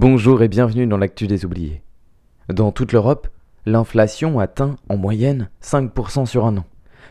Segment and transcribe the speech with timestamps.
[0.00, 1.82] Bonjour et bienvenue dans l'actu des oubliés.
[2.48, 3.28] Dans toute l'Europe,
[3.66, 6.64] l'inflation atteint en moyenne 5% sur un an,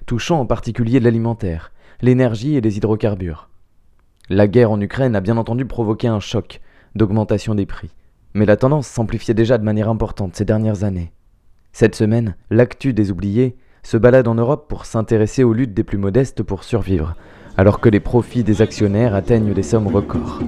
[0.08, 3.48] touchant en particulier l'alimentaire, l'énergie et les hydrocarbures.
[4.28, 6.62] La guerre en Ukraine a bien entendu provoqué un choc
[6.96, 7.92] d'augmentation des prix,
[8.34, 11.12] mais la tendance s'amplifiait déjà de manière importante ces dernières années.
[11.74, 16.00] Cette semaine, l'actu des oubliés se balade en Europe pour s'intéresser aux luttes des plus
[16.00, 17.14] modestes pour survivre,
[17.56, 20.40] alors que les profits des actionnaires atteignent des sommes records.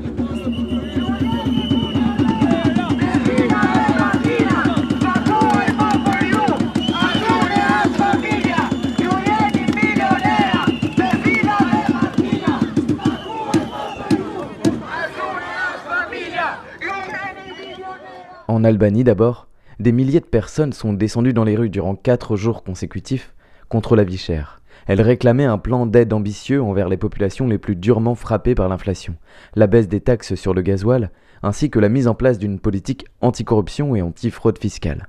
[18.61, 19.47] En Albanie d'abord,
[19.79, 23.33] des milliers de personnes sont descendues dans les rues durant quatre jours consécutifs
[23.69, 24.61] contre la vie chère.
[24.85, 29.15] Elles réclamaient un plan d'aide ambitieux envers les populations les plus durement frappées par l'inflation,
[29.55, 31.09] la baisse des taxes sur le gasoil,
[31.41, 35.07] ainsi que la mise en place d'une politique anticorruption et anti-fraude fiscale.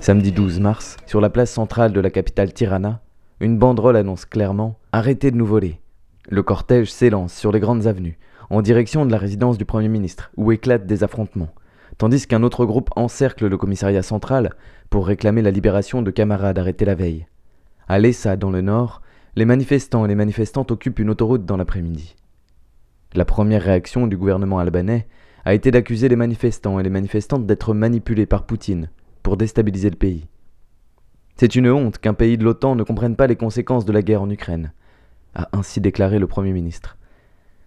[0.00, 3.00] Samedi 12 mars, sur la place centrale de la capitale Tirana,
[3.38, 5.81] une banderole annonce clairement Arrêtez de nous voler.
[6.28, 8.18] Le cortège s'élance sur les grandes avenues,
[8.50, 11.52] en direction de la résidence du Premier ministre, où éclatent des affrontements,
[11.98, 14.54] tandis qu'un autre groupe encercle le commissariat central
[14.90, 17.26] pour réclamer la libération de camarades arrêtés la veille.
[17.88, 19.02] À Lessa, dans le nord,
[19.34, 22.14] les manifestants et les manifestantes occupent une autoroute dans l'après-midi.
[23.14, 25.08] La première réaction du gouvernement albanais
[25.44, 28.90] a été d'accuser les manifestants et les manifestantes d'être manipulés par Poutine
[29.22, 30.28] pour déstabiliser le pays.
[31.36, 34.22] C'est une honte qu'un pays de l'OTAN ne comprenne pas les conséquences de la guerre
[34.22, 34.72] en Ukraine,
[35.34, 36.96] a ainsi déclaré le Premier ministre.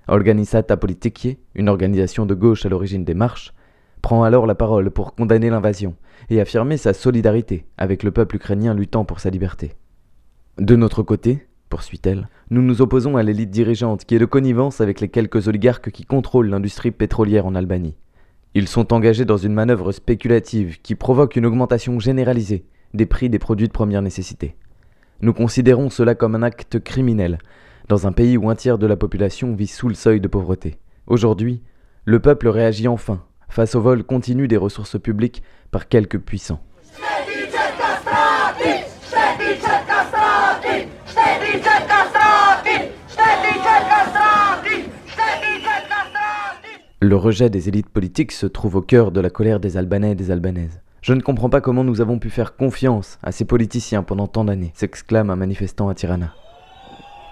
[0.07, 3.53] Organisata Politikie, une organisation de gauche à l'origine des marches,
[4.01, 5.95] prend alors la parole pour condamner l'invasion
[6.29, 9.73] et affirmer sa solidarité avec le peuple ukrainien luttant pour sa liberté.
[10.59, 15.01] De notre côté, poursuit-elle, nous nous opposons à l'élite dirigeante qui est de connivence avec
[15.01, 17.97] les quelques oligarques qui contrôlent l'industrie pétrolière en Albanie.
[18.53, 23.39] Ils sont engagés dans une manœuvre spéculative qui provoque une augmentation généralisée des prix des
[23.39, 24.55] produits de première nécessité.
[25.21, 27.39] Nous considérons cela comme un acte criminel
[27.87, 30.77] dans un pays où un tiers de la population vit sous le seuil de pauvreté.
[31.07, 31.61] Aujourd'hui,
[32.03, 36.61] le peuple réagit enfin face au vol continu des ressources publiques par quelques puissants.
[46.99, 50.15] Le rejet des élites politiques se trouve au cœur de la colère des Albanais et
[50.15, 50.81] des Albanaises.
[51.05, 54.43] Je ne comprends pas comment nous avons pu faire confiance à ces politiciens pendant tant
[54.43, 56.33] d'années, s'exclame un manifestant à Tirana.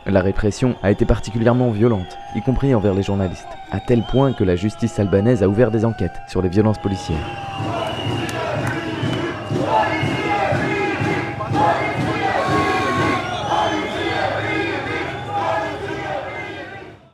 [0.05, 4.43] La répression a été particulièrement violente, y compris envers les journalistes, à tel point que
[4.43, 7.17] la justice albanaise a ouvert des enquêtes sur les violences policières.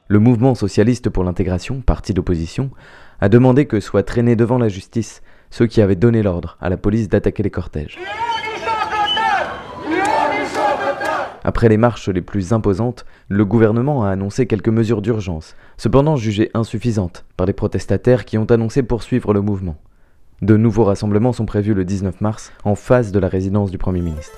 [0.10, 2.70] Le mouvement socialiste pour l'intégration, parti d'opposition,
[3.22, 6.78] a demandé que soient traînés devant la justice ceux qui avaient donné l'ordre à la
[6.78, 7.98] police d'attaquer les cortèges.
[11.44, 16.52] Après les marches les plus imposantes, le gouvernement a annoncé quelques mesures d'urgence, cependant jugées
[16.54, 19.78] insuffisantes par les protestataires qui ont annoncé poursuivre le mouvement.
[20.42, 24.02] De nouveaux rassemblements sont prévus le 19 mars en face de la résidence du Premier
[24.02, 24.38] ministre.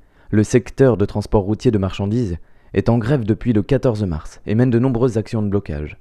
[0.31, 2.37] le secteur de transport routier de marchandises
[2.73, 5.97] est en grève depuis le 14 mars et mène de nombreuses actions de blocage.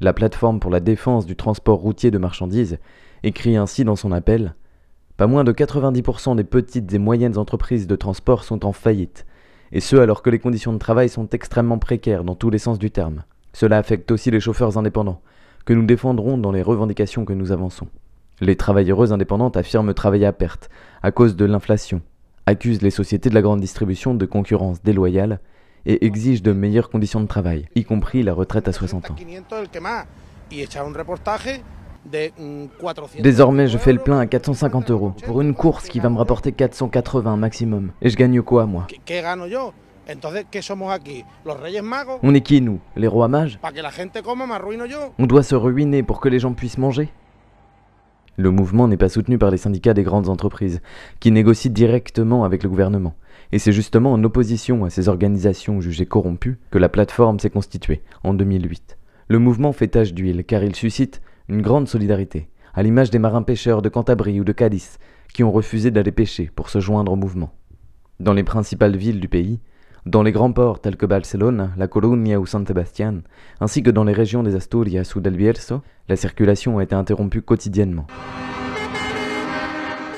[0.00, 2.78] La plateforme pour la défense du transport routier de marchandises
[3.22, 4.54] écrit ainsi dans son appel
[5.16, 9.24] Pas moins de 90% des petites et moyennes entreprises de transport sont en faillite,
[9.72, 12.78] et ce alors que les conditions de travail sont extrêmement précaires dans tous les sens
[12.78, 13.24] du terme.
[13.54, 15.22] Cela affecte aussi les chauffeurs indépendants,
[15.64, 17.88] que nous défendrons dans les revendications que nous avançons.
[18.42, 20.68] Les travailleuses indépendantes affirment travailler à perte
[21.02, 22.02] à cause de l'inflation,
[22.50, 25.40] accusent les sociétés de la grande distribution de concurrence déloyale
[25.86, 29.16] et exigent de meilleures conditions de travail, y compris la retraite à 60 ans.
[33.20, 36.52] Désormais, je fais le plein à 450 euros pour une course qui va me rapporter
[36.52, 37.92] 480 maximum.
[38.02, 38.86] Et je gagne quoi, moi?
[42.22, 42.80] On est qui, nous?
[42.96, 43.58] Les rois mages?
[45.18, 47.10] On doit se ruiner pour que les gens puissent manger?
[48.40, 50.80] Le mouvement n'est pas soutenu par les syndicats des grandes entreprises,
[51.20, 53.14] qui négocient directement avec le gouvernement.
[53.52, 58.00] Et c'est justement en opposition à ces organisations jugées corrompues que la plateforme s'est constituée,
[58.24, 58.96] en 2008.
[59.28, 61.20] Le mouvement fait tache d'huile car il suscite
[61.50, 64.98] une grande solidarité, à l'image des marins pêcheurs de Cantabrie ou de Cadiz,
[65.34, 67.52] qui ont refusé d'aller pêcher pour se joindre au mouvement.
[68.20, 69.60] Dans les principales villes du pays,
[70.10, 73.22] dans les grands ports tels que Barcelone, La Coruña ou San Sebastián,
[73.60, 77.42] ainsi que dans les régions des Asturias ou del Bierzo, la circulation a été interrompue
[77.42, 78.08] quotidiennement.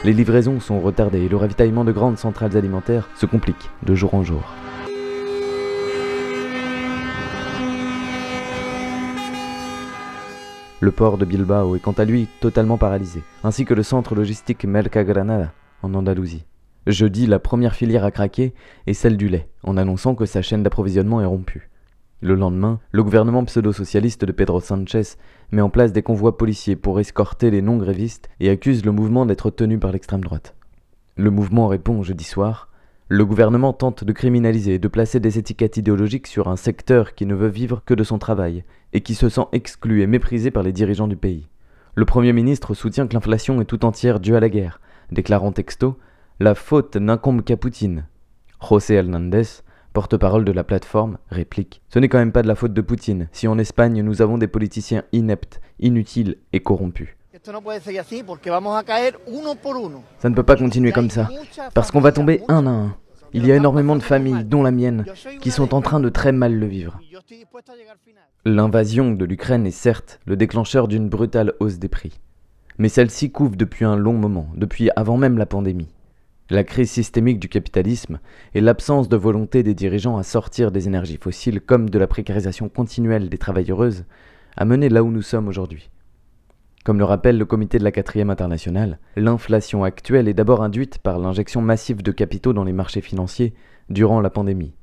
[0.04, 4.14] Les livraisons sont retardées et le ravitaillement de grandes centrales alimentaires se complique de jour
[4.14, 4.42] en jour.
[10.80, 14.64] Le port de Bilbao est quant à lui totalement paralysé, ainsi que le centre logistique
[14.64, 15.52] Mercagranada
[15.82, 16.44] en Andalousie.
[16.86, 18.54] Jeudi, la première filière a craqué
[18.86, 21.70] et celle du lait, en annonçant que sa chaîne d'approvisionnement est rompue.
[22.20, 25.16] Le lendemain, le gouvernement pseudo-socialiste de Pedro Sanchez
[25.50, 29.50] met en place des convois policiers pour escorter les non-grévistes et accuse le mouvement d'être
[29.50, 30.54] tenu par l'extrême droite.
[31.16, 32.68] Le mouvement répond jeudi soir
[33.08, 37.26] le gouvernement tente de criminaliser et de placer des étiquettes idéologiques sur un secteur qui
[37.26, 38.64] ne veut vivre que de son travail
[38.94, 41.46] et qui se sent exclu et méprisé par les dirigeants du pays.
[41.94, 44.80] Le Premier ministre soutient que l'inflation est tout entière due à la guerre,
[45.10, 45.98] déclarant texto
[46.42, 48.04] La faute n'incombe qu'à Poutine.
[48.60, 49.44] José Hernandez,
[49.92, 53.28] porte-parole de la plateforme, réplique Ce n'est quand même pas de la faute de Poutine
[53.30, 57.10] si en Espagne nous avons des politiciens ineptes, inutiles et corrompus.
[57.44, 57.52] Ça
[60.28, 61.28] ne peut pas continuer comme ça,
[61.74, 62.96] parce qu'on va tomber un à un.
[63.32, 65.04] Il y a énormément de familles, dont la mienne,
[65.40, 66.98] qui sont en train de très mal le vivre.
[68.44, 72.18] L'invasion de l'Ukraine est certes le déclencheur d'une brutale hausse des prix.
[72.78, 75.94] Mais celle-ci couvre depuis un long moment, depuis avant même la pandémie.
[76.50, 78.18] La crise systémique du capitalisme
[78.54, 82.68] et l'absence de volonté des dirigeants à sortir des énergies fossiles comme de la précarisation
[82.68, 84.04] continuelle des travailleuses
[84.56, 85.88] a mené là où nous sommes aujourd'hui.
[86.84, 91.20] Comme le rappelle le comité de la quatrième internationale, l'inflation actuelle est d'abord induite par
[91.20, 93.54] l'injection massive de capitaux dans les marchés financiers
[93.88, 94.74] durant la pandémie.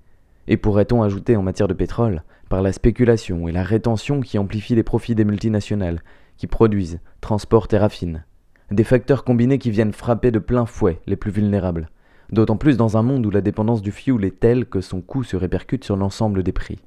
[0.47, 4.75] Et pourrait-on ajouter en matière de pétrole, par la spéculation et la rétention qui amplifient
[4.75, 6.01] les profits des multinationales,
[6.37, 8.23] qui produisent, transportent et raffinent?
[8.71, 11.89] Des facteurs combinés qui viennent frapper de plein fouet les plus vulnérables,
[12.31, 15.23] d'autant plus dans un monde où la dépendance du fioul est telle que son coût
[15.23, 16.79] se répercute sur l'ensemble des prix.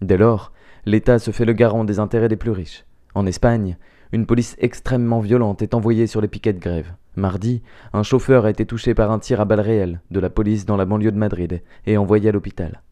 [0.00, 0.52] Dès lors,
[0.84, 2.84] l'État se fait le garant des intérêts des plus riches.
[3.14, 3.76] En Espagne,
[4.10, 6.94] une police extrêmement violente est envoyée sur les piquets de grève.
[7.14, 10.66] Mardi, un chauffeur a été touché par un tir à balles réelles de la police
[10.66, 12.82] dans la banlieue de Madrid et envoyé à l'hôpital.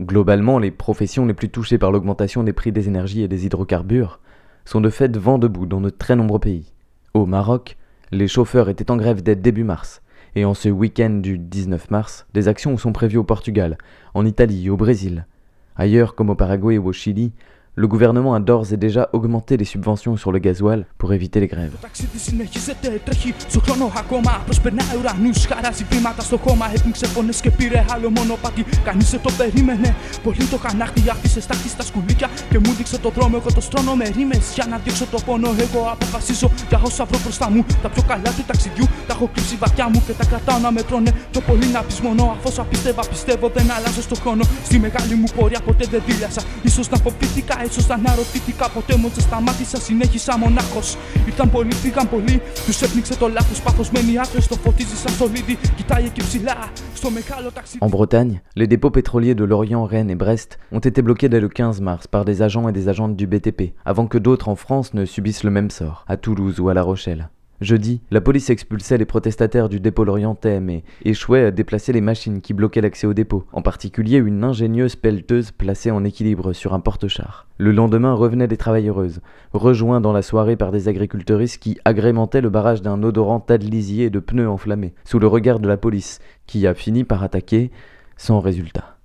[0.00, 4.20] Globalement, les professions les plus touchées par l'augmentation des prix des énergies et des hydrocarbures
[4.64, 6.72] sont de fait vent debout dans de très nombreux pays.
[7.16, 7.78] Au Maroc,
[8.12, 10.02] les chauffeurs étaient en grève dès début mars,
[10.34, 13.78] et en ce week-end du 19 mars, des actions sont prévues au Portugal,
[14.12, 15.26] en Italie au Brésil.
[15.76, 17.32] Ailleurs, comme au Paraguay ou au Chili,
[17.78, 21.46] le gouvernement a d'ores et déjà augmenté les subventions sur le gasoil pour éviter les
[21.46, 21.76] grèves.
[57.80, 61.48] En Bretagne, les dépôts pétroliers de Lorient, Rennes et Brest ont été bloqués dès le
[61.48, 64.94] 15 mars par des agents et des agentes du BTP, avant que d'autres en France
[64.94, 67.28] ne subissent le même sort, à Toulouse ou à La Rochelle.
[67.62, 72.42] Jeudi, la police expulsait les protestataires du dépôt lorientais mais échouait à déplacer les machines
[72.42, 76.80] qui bloquaient l'accès au dépôt, en particulier une ingénieuse pelleteuse placée en équilibre sur un
[76.80, 77.46] porte-char.
[77.56, 79.20] Le lendemain revenaient des travailleuses,
[79.54, 83.64] rejoints dans la soirée par des agriculteuristes qui agrémentaient le barrage d'un odorant tas de
[83.64, 87.22] lisier et de pneus enflammés, sous le regard de la police, qui a fini par
[87.22, 87.70] attaquer
[88.18, 88.95] sans résultat.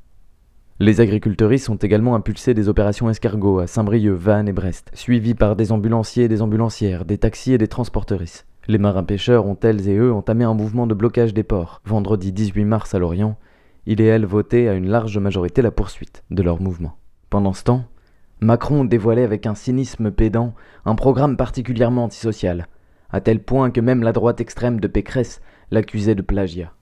[0.82, 5.56] Les agriculteuristes ont également impulsé des opérations escargots à Saint-Brieuc, Vannes et Brest, suivies par
[5.56, 8.48] des ambulanciers et des ambulancières, des taxis et des transporteuristes.
[8.68, 11.84] Les marins-pêcheurs ont, elles et eux, entamé un mouvement de blocage des ports.
[11.86, 13.38] Vendredi 18 mars à Lorient,
[13.86, 16.98] il et elle votaient à une large majorité la poursuite de leur mouvement.
[17.30, 17.84] Pendant ce temps,
[18.40, 22.66] Macron dévoilait avec un cynisme pédant un programme particulièrement antisocial,
[23.12, 26.74] à tel point que même la droite extrême de Pécresse l'accusait de plagiat.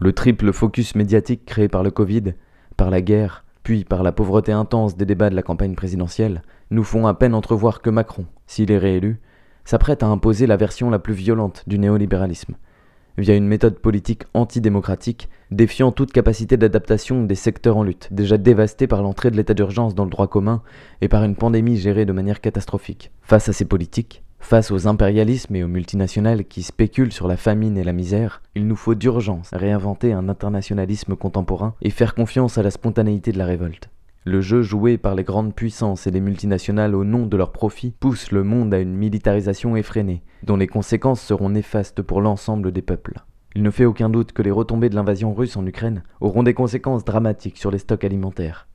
[0.00, 2.34] Le triple focus médiatique créé par le Covid,
[2.78, 6.84] par la guerre, puis par la pauvreté intense des débats de la campagne présidentielle, nous
[6.84, 9.20] font à peine entrevoir que Macron, s'il est réélu,
[9.66, 12.54] s'apprête à imposer la version la plus violente du néolibéralisme,
[13.18, 18.86] via une méthode politique antidémocratique défiant toute capacité d'adaptation des secteurs en lutte, déjà dévastés
[18.86, 20.62] par l'entrée de l'état d'urgence dans le droit commun
[21.00, 23.10] et par une pandémie gérée de manière catastrophique.
[23.22, 27.76] Face à ces politiques, face aux impérialismes et aux multinationales qui spéculent sur la famine
[27.76, 32.62] et la misère, il nous faut d'urgence réinventer un internationalisme contemporain et faire confiance à
[32.62, 33.90] la spontanéité de la révolte.
[34.24, 37.94] Le jeu joué par les grandes puissances et les multinationales au nom de leurs profits
[37.98, 42.82] pousse le monde à une militarisation effrénée, dont les conséquences seront néfastes pour l'ensemble des
[42.82, 43.22] peuples.
[43.54, 46.54] Il ne fait aucun doute que les retombées de l'invasion russe en Ukraine auront des
[46.54, 48.67] conséquences dramatiques sur les stocks alimentaires.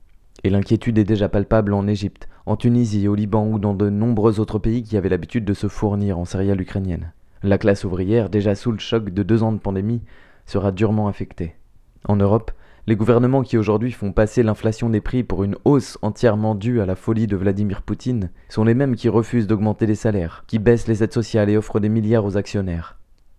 [0.44, 4.40] Et l'inquiétude est déjà palpable en Égypte, en Tunisie, au Liban ou dans de nombreux
[4.40, 7.14] autres pays qui avaient l'habitude de se fournir en céréales ukrainiennes.
[7.44, 10.02] La classe ouvrière, déjà sous le choc de deux ans de pandémie,
[10.46, 11.56] sera durement affectée.
[12.06, 12.52] En Europe,
[12.86, 16.86] les gouvernements qui aujourd'hui font passer l'inflation des prix pour une hausse entièrement due à
[16.86, 20.88] la folie de Vladimir Poutine sont les mêmes qui refusent d'augmenter les salaires, qui baissent
[20.88, 22.98] les aides sociales et offrent des milliards aux actionnaires.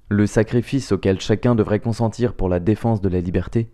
[0.09, 3.71] Le sacrifice auquel chacun devrait consentir pour la défense de la liberté,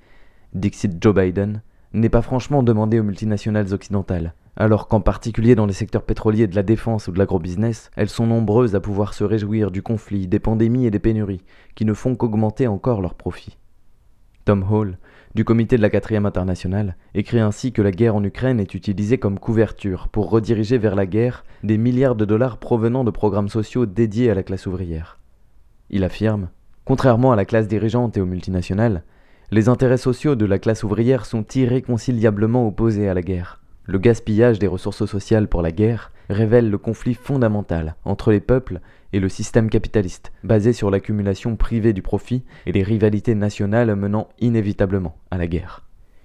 [0.55, 5.73] Dixit Joe Biden, n'est pas franchement demandé aux multinationales occidentales, alors qu'en particulier dans les
[5.73, 9.70] secteurs pétroliers de la défense ou de l'agrobusiness, elles sont nombreuses à pouvoir se réjouir
[9.70, 11.42] du conflit, des pandémies et des pénuries,
[11.75, 13.56] qui ne font qu'augmenter encore leurs profits.
[14.44, 14.99] Tom Hall,
[15.35, 19.18] du comité de la quatrième internationale, écrit ainsi que la guerre en Ukraine est utilisée
[19.18, 23.87] comme couverture pour rediriger vers la guerre des milliards de dollars provenant de programmes sociaux
[23.87, 25.18] dédiés à la classe ouvrière.
[25.90, 26.49] Il affirme
[26.85, 29.04] Contrairement à la classe dirigeante et aux multinationales,
[29.52, 33.61] les intérêts sociaux de la classe ouvrière sont irréconciliablement opposés à la guerre.
[33.85, 38.80] Le gaspillage des ressources sociales pour la guerre révèle le conflit fondamental entre les peuples
[39.12, 44.28] et le système capitaliste, basé sur l'accumulation privée du profit et les rivalités nationales menant
[44.38, 45.83] inévitablement à la guerre.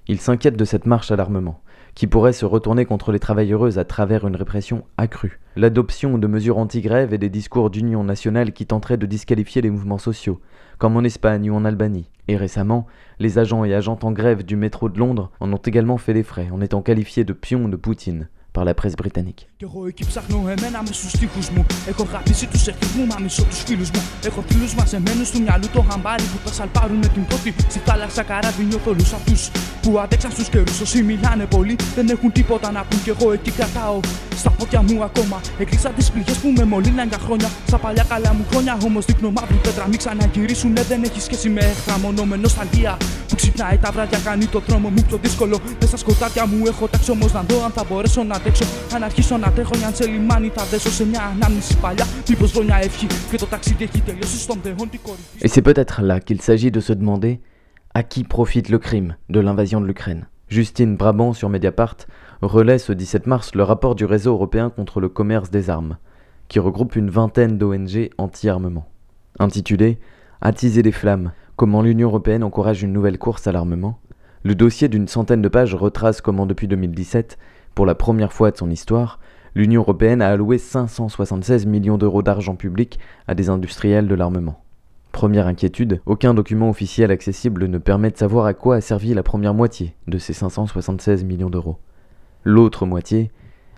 [0.07, 1.61] Il s'inquiète de cette marche à l'armement,
[1.95, 6.57] qui pourrait se retourner contre les travailleuses à travers une répression accrue, l'adoption de mesures
[6.57, 10.41] anti-grève et des discours d'union nationale qui tenteraient de disqualifier les mouvements sociaux,
[10.77, 12.09] comme en Espagne ou en Albanie.
[12.27, 12.85] Et récemment,
[13.19, 16.23] les agents et agentes en grève du métro de Londres en ont également fait les
[16.23, 19.41] frais en étant qualifiés de pions de Poutine par la presse britannique.
[29.85, 30.81] που αντέξαν στους καιρούς.
[30.81, 33.03] Όσοι μιλάνε πολύ δεν έχουν τίποτα να πούν.
[33.03, 33.99] Κι εγώ εκεί κρατάω
[34.35, 35.41] στα πόδια μου ακόμα.
[35.59, 37.49] Έκλεισα τις πληγές που με μολύναν για χρόνια.
[37.67, 39.87] Στα παλιά καλά μου χρόνια όμως δείκνω μαύρη πέτρα.
[39.87, 41.99] Μην ξαναγυρίσουνε, δεν έχει σχέση με εχθρά.
[41.99, 42.97] Μόνο με νοσταλγία.
[43.34, 45.58] που ξυπνάει τα βράδια κάνει το δρόμο μου πιο δύσκολο.
[45.80, 48.64] Μέσα στα σκοτάδια μου έχω τάξει όμω να δω αν θα μπορέσω να αντέξω.
[48.94, 52.06] Αν αρχίσω να τρέχω, αν σε λιμάνι θα δέσω σε μια ανάμνηση παλιά.
[52.28, 55.38] Μήπω βρω μια ευχή και το ταξίδι έχει τελειώσει στον δεόν την κορυφή.
[55.40, 57.40] Et c'est peut-être là qu'il s'agit de se demander
[57.98, 60.22] à qui profite le crime de l'invasion de l'Ukraine.
[60.48, 61.96] Justine Brabant sur Mediapart
[62.42, 65.96] relaie ce 17 mars le rapport du réseau européen contre le commerce des armes,
[66.48, 68.88] qui regroupe une vingtaine d'ONG anti-armement.
[69.38, 69.98] Intitulé
[70.40, 73.99] Attiser les flammes, comment l'Union européenne encourage une nouvelle course à l'armement,
[74.43, 77.37] le dossier d'une centaine de pages retrace comment depuis 2017,
[77.73, 79.19] pour la première fois de son histoire,
[79.55, 84.61] l'Union européenne a alloué 576 millions d'euros d'argent public à des industriels de l'armement.
[85.11, 89.23] Première inquiétude, aucun document officiel accessible ne permet de savoir à quoi a servi la
[89.23, 91.77] première moitié de ces 576 millions d'euros.
[92.43, 93.31] L'autre moitié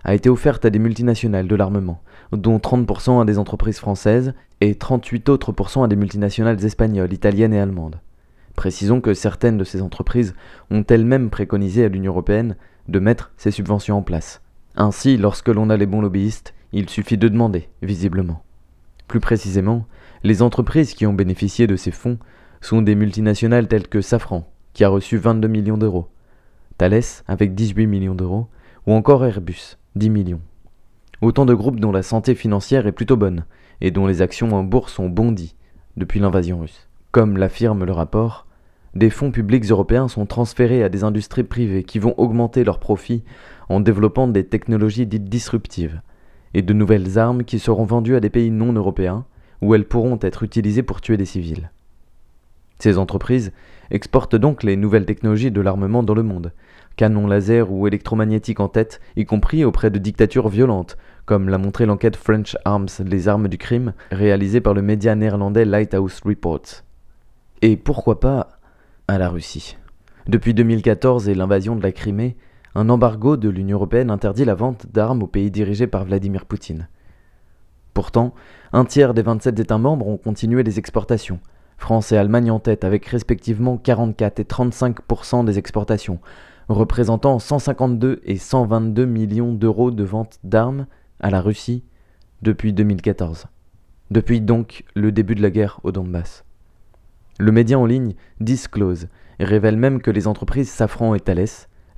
[0.04, 4.74] a été offerte à des multinationales de l'armement, dont 30% à des entreprises françaises et
[4.74, 8.00] 38 autres pourcents à des multinationales espagnoles, italiennes et allemandes.
[8.56, 10.34] Précisons que certaines de ces entreprises
[10.70, 12.56] ont elles-mêmes préconisé à l'Union européenne
[12.88, 14.42] de mettre ces subventions en place.
[14.76, 18.42] Ainsi, lorsque l'on a les bons lobbyistes, il suffit de demander, visiblement.
[19.06, 19.86] Plus précisément,
[20.24, 22.18] les entreprises qui ont bénéficié de ces fonds
[22.60, 26.08] sont des multinationales telles que Safran, qui a reçu 22 millions d'euros,
[26.76, 28.48] Thales avec 18 millions d'euros,
[28.86, 30.40] ou encore Airbus, 10 millions.
[31.20, 33.44] Autant de groupes dont la santé financière est plutôt bonne,
[33.80, 35.54] et dont les actions en bourse ont bondi
[35.96, 36.88] depuis l'invasion russe.
[37.10, 38.46] Comme l'affirme le rapport,
[38.94, 43.22] des fonds publics européens sont transférés à des industries privées qui vont augmenter leurs profits
[43.68, 46.00] en développant des technologies dites disruptives,
[46.54, 49.24] et de nouvelles armes qui seront vendues à des pays non européens,
[49.60, 51.70] où elles pourront être utilisées pour tuer des civils.
[52.78, 53.52] Ces entreprises
[53.90, 56.52] exportent donc les nouvelles technologies de l'armement dans le monde,
[56.96, 60.96] canons laser ou électromagnétiques en tête, y compris auprès de dictatures violentes,
[61.28, 65.66] comme l'a montré l'enquête French Arms, les armes du crime, réalisée par le média néerlandais
[65.66, 66.84] Lighthouse Reports.
[67.60, 68.48] Et pourquoi pas
[69.08, 69.76] à la Russie
[70.26, 72.38] Depuis 2014 et l'invasion de la Crimée,
[72.74, 76.88] un embargo de l'Union européenne interdit la vente d'armes aux pays dirigés par Vladimir Poutine.
[77.92, 78.32] Pourtant,
[78.72, 81.40] un tiers des 27 États membres ont continué les exportations,
[81.76, 86.20] France et Allemagne en tête avec respectivement 44 et 35% des exportations,
[86.70, 90.86] représentant 152 et 122 millions d'euros de ventes d'armes
[91.20, 91.82] à la Russie
[92.42, 93.46] depuis 2014.
[94.10, 96.44] Depuis donc le début de la guerre au Donbass.
[97.38, 99.08] Le média en ligne Disclose
[99.38, 101.46] révèle même que les entreprises Safran et Thales,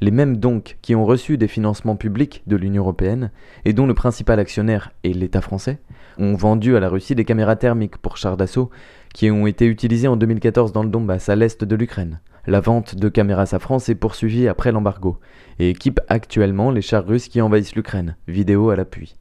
[0.01, 3.31] les mêmes donc qui ont reçu des financements publics de l'Union européenne
[3.65, 5.79] et dont le principal actionnaire est l'État français,
[6.19, 8.71] ont vendu à la Russie des caméras thermiques pour chars d'assaut
[9.15, 12.21] qui ont été utilisées en 2014 dans le Donbass à l'est de l'Ukraine.
[12.47, 15.19] La vente de caméras Safran s'est poursuivie après l'embargo
[15.59, 19.15] et équipe actuellement les chars russes qui envahissent l'Ukraine, vidéo à l'appui.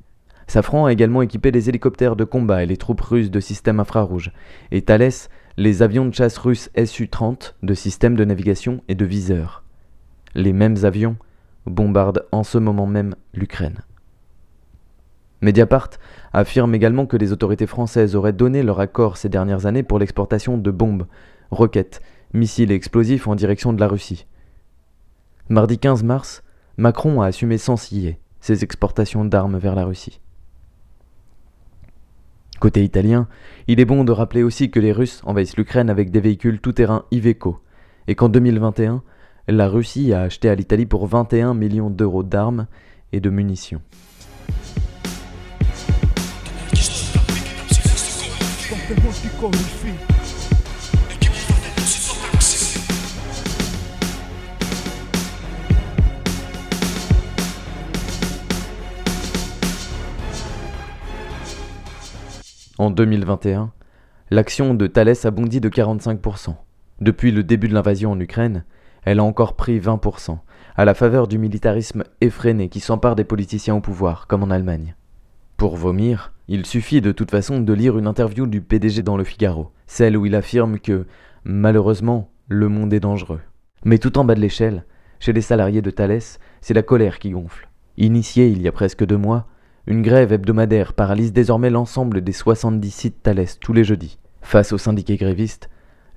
[0.47, 4.31] Safran a également équipé les hélicoptères de combat et les troupes russes de systèmes infrarouges,
[4.71, 5.11] et Thales
[5.57, 9.63] les avions de chasse russes Su-30 de systèmes de navigation et de viseurs.
[10.33, 11.17] Les mêmes avions
[11.65, 13.79] bombardent en ce moment même l'Ukraine.
[15.41, 15.89] Mediapart
[16.33, 20.57] affirme également que les autorités françaises auraient donné leur accord ces dernières années pour l'exportation
[20.57, 21.05] de bombes,
[21.51, 22.01] roquettes,
[22.33, 24.25] missiles explosifs en direction de la Russie.
[25.50, 26.43] Mardi 15 mars,
[26.77, 30.21] Macron a assumé sans ciller ses exportations d'armes vers la Russie.
[32.59, 33.27] Côté italien,
[33.67, 37.05] il est bon de rappeler aussi que les Russes envahissent l'Ukraine avec des véhicules tout-terrain
[37.12, 37.59] Iveco,
[38.07, 39.01] et qu'en 2021,
[39.48, 42.67] la Russie a acheté à l'Italie pour 21 millions d'euros d'armes
[43.12, 43.81] et de munitions.
[62.80, 63.74] En 2021,
[64.32, 66.56] l'action de Thales a bondi de 45%.
[67.02, 68.63] Depuis le début de l'invasion en Ukraine,
[69.04, 70.38] elle a encore pris 20%,
[70.78, 74.96] à la faveur du militarisme effréné qui s'empare des politiciens au pouvoir, comme en Allemagne.
[75.58, 79.26] Pour vomir, il suffit de toute façon de lire une interview du PDG dans le
[79.26, 81.06] Figaro, celle où il affirme que,
[81.44, 83.42] malheureusement, le monde est dangereux.
[83.84, 84.86] Mais tout en bas de l'échelle,
[85.20, 86.22] chez les salariés de Thales,
[86.62, 87.68] c'est la colère qui gonfle.
[87.98, 89.48] Initiée il y a presque deux mois,
[89.89, 94.19] une grève hebdomadaire paralyse désormais l'ensemble des 70 sites Thales tous les jeudis.
[94.43, 95.67] Face aux syndiqués grévistes,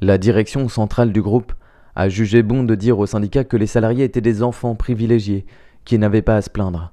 [0.02, 1.54] la direction centrale du groupe
[1.96, 5.46] a jugé bon de dire aux syndicats que les salariés étaient des enfants privilégiés
[5.86, 6.92] qui n'avaient pas à se plaindre.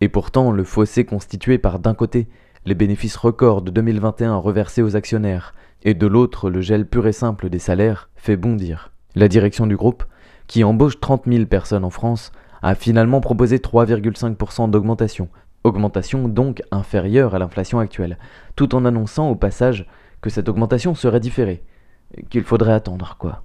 [0.00, 2.26] Et pourtant, le fossé constitué par d'un côté
[2.64, 7.12] les bénéfices records de 2021 reversés aux actionnaires et de l'autre le gel pur et
[7.12, 8.92] simple des salaires fait bondir.
[9.14, 10.04] La direction du groupe,
[10.46, 12.32] qui embauche 30 000 personnes en France,
[12.62, 15.28] a finalement proposé 3,5% d'augmentation,
[15.64, 18.18] augmentation donc inférieure à l'inflation actuelle,
[18.54, 19.86] tout en annonçant au passage
[20.20, 21.64] que cette augmentation serait différée,
[22.30, 23.42] qu'il faudrait attendre, quoi.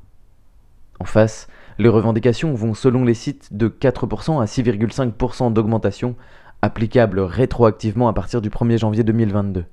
[1.00, 6.16] En face, les revendications vont selon les sites de 4% à 6,5% d'augmentation
[6.62, 9.64] applicable rétroactivement à partir du 1er janvier 2022.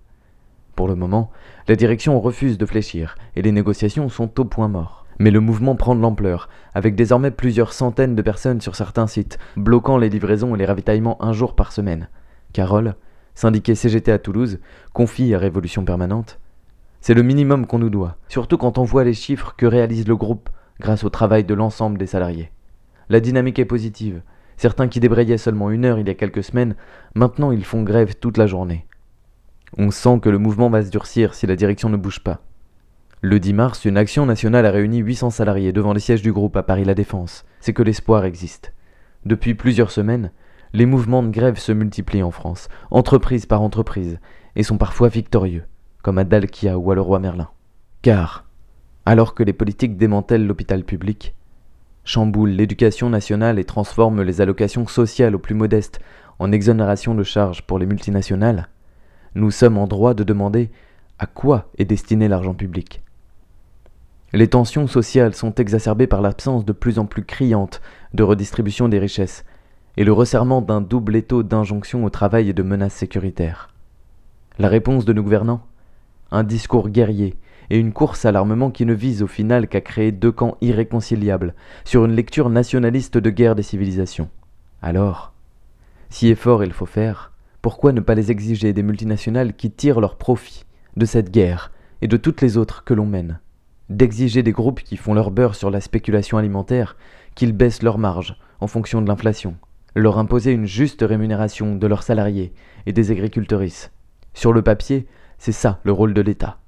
[0.77, 1.33] Pour le moment,
[1.67, 5.05] la direction refuse de fléchir et les négociations sont au point mort.
[5.19, 9.39] Mais le mouvement prend de l'ampleur, avec désormais plusieurs centaines de personnes sur certains sites,
[9.57, 12.09] bloquant les livraisons et les ravitaillements un jour par semaine.
[12.53, 12.95] Carole,
[13.35, 14.59] syndiquée CGT à Toulouse,
[14.93, 16.39] confie à Révolution Permanente
[17.01, 20.17] C'est le minimum qu'on nous doit, surtout quand on voit les chiffres que réalise le
[20.17, 20.49] groupe
[20.81, 22.51] grâce au travail de l'ensemble des salariés.
[23.09, 24.23] La dynamique est positive.
[24.57, 26.77] Certains qui débrayaient seulement une heure il y a quelques semaines,
[27.15, 28.87] maintenant ils font grève toute la journée.
[29.77, 32.41] On sent que le mouvement va se durcir si la direction ne bouge pas.
[33.23, 36.57] Le 10 mars, une action nationale a réuni 800 salariés devant les sièges du groupe
[36.57, 37.45] à Paris La Défense.
[37.61, 38.73] C'est que l'espoir existe.
[39.25, 40.31] Depuis plusieurs semaines,
[40.73, 44.19] les mouvements de grève se multiplient en France, entreprise par entreprise,
[44.57, 45.65] et sont parfois victorieux,
[46.03, 47.49] comme à Dalkia ou à Leroy Merlin.
[48.03, 48.45] Car,
[49.05, 51.35] alors que les politiques démantèlent l'hôpital public,
[52.05, 56.01] chamboulent l'éducation nationale et transforment les allocations sociales aux plus modestes
[56.39, 58.69] en exonération de charges pour les multinationales,
[59.35, 60.71] nous sommes en droit de demander
[61.19, 63.03] à quoi est destiné l'argent public.
[64.33, 67.81] Les tensions sociales sont exacerbées par l'absence de plus en plus criante
[68.13, 69.45] de redistribution des richesses,
[69.97, 73.71] et le resserrement d'un double étau d'injonction au travail et de menaces sécuritaires.
[74.59, 75.63] La réponse de nos gouvernants?
[76.31, 77.37] Un discours guerrier
[77.71, 81.55] et une course à l'armement qui ne vise au final qu'à créer deux camps irréconciliables
[81.85, 84.29] sur une lecture nationaliste de guerre des civilisations.
[84.83, 85.33] Alors,
[86.11, 87.33] si effort il faut faire,
[87.63, 90.65] pourquoi ne pas les exiger des multinationales qui tirent leur profit
[90.97, 93.41] de cette guerre et de toutes les autres que l'on mène?
[93.89, 96.97] D'exiger des groupes qui font leur beurre sur la spéculation alimentaire
[97.35, 99.57] qu'ils baissent leurs marges en fonction de l'inflation
[100.01, 102.53] leur imposer une juste rémunération de leurs salariés
[102.85, 103.91] et des agricultrices.
[104.35, 105.07] Sur le papier,
[105.39, 106.59] c'est ça le rôle de l'État.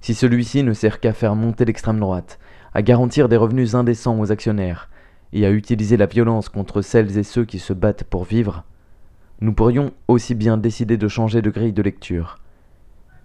[0.00, 2.38] Si celui-ci ne sert qu'à faire monter l'extrême droite,
[2.72, 4.88] à garantir des revenus indécents aux actionnaires,
[5.32, 8.64] et à utiliser la violence contre celles et ceux qui se battent pour vivre,
[9.40, 12.38] nous pourrions aussi bien décider de changer de grille de lecture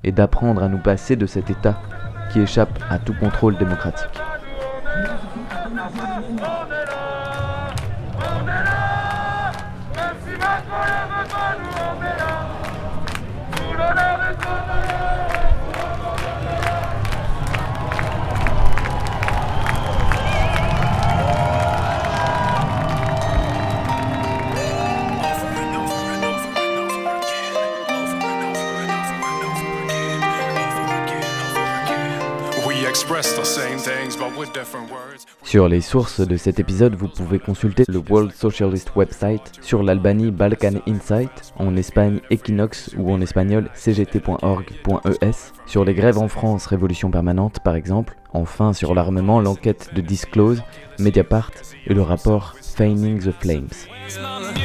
[0.03, 1.81] et d'apprendre à nous passer de cet état
[2.31, 4.21] qui échappe à tout contrôle démocratique.
[10.55, 10.94] Yeah,
[35.43, 40.31] Sur les sources de cet épisode, vous pouvez consulter le World Socialist website, sur l'Albanie
[40.31, 47.11] Balkan Insight, en Espagne Equinox ou en espagnol cgt.org.es, sur les grèves en France Révolution
[47.11, 50.63] Permanente par exemple, enfin sur l'armement l'enquête de Disclose,
[50.99, 51.51] Mediapart
[51.85, 54.64] et le rapport Feigning the Flames.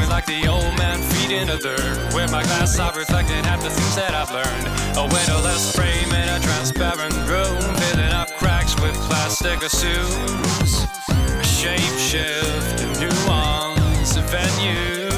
[0.00, 2.14] Feet like the old man feeding a dirt.
[2.14, 4.66] With my glass stop reflecting half the things that I've learned.
[4.96, 10.86] A windowless frame in a transparent room, filling up cracks with plastic assumes.
[11.08, 15.08] A shape shift, a nuance, a venue.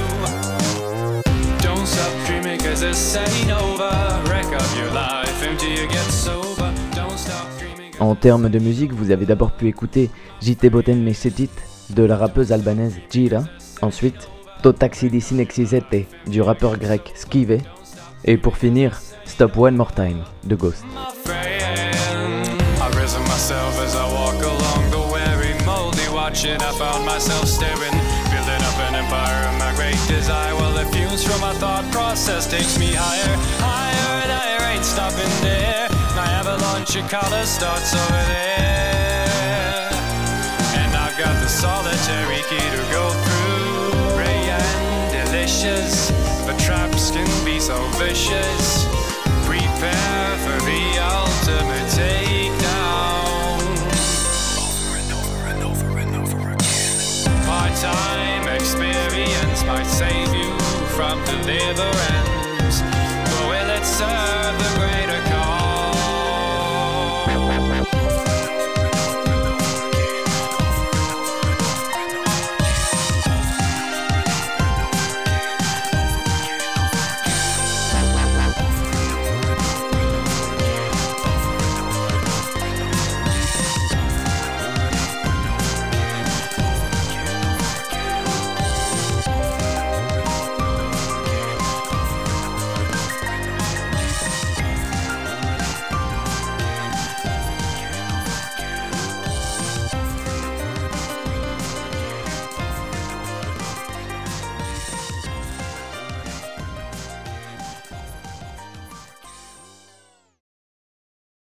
[1.60, 3.92] Don't stop dreaming, cause this ain't over.
[4.28, 6.71] Wreck up your life, empty you get sober.
[8.02, 10.10] En termes de musique, vous avez d'abord pu écouter
[10.40, 11.50] JT Boten Mesetit
[11.90, 13.44] de la rappeuse albanaise Jira.
[13.80, 14.28] Ensuite,
[14.60, 17.60] Totaxi di Sinexisete du rappeur grec Skive.
[18.24, 20.84] Et pour finir, Stop One More Time de Ghost.
[36.52, 39.88] My avalanche of color starts over there,
[40.76, 44.12] and I've got the solitary key to go through
[45.24, 46.10] delicious,
[46.44, 48.84] but traps can be so vicious.
[49.46, 53.62] Prepare for the ultimate takedown.
[54.60, 57.46] Over and over and over and over again.
[57.46, 60.52] Part-time experience might save you
[60.96, 62.82] from deliverance,
[63.24, 64.31] but will it serve?